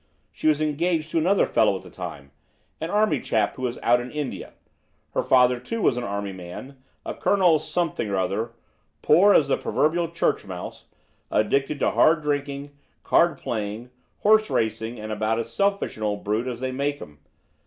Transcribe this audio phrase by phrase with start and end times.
[0.31, 2.31] She was engaged to another fellow at the time,
[2.79, 4.53] an army chap who was out in India.
[5.13, 8.51] Her father, too, was an army man, a Colonel Something or other,
[9.03, 10.87] poor as the proverbial church mouse,
[11.29, 12.71] addicted to hard drinking,
[13.03, 13.91] card playing,
[14.21, 17.19] horse racing, and about as selfish an old brute as they make 'em.